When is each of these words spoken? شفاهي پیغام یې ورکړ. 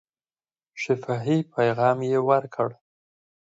شفاهي 0.81 1.37
پیغام 1.55 1.97
یې 2.11 2.19
ورکړ. 2.29 2.69